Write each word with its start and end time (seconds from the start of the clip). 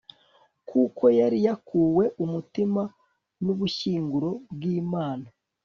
kuko 0.69 1.03
yari 1.19 1.37
yakuwe 1.47 2.03
umutima 2.23 2.81
n'ubushyinguro 3.43 4.29
bw'imana 4.53 5.27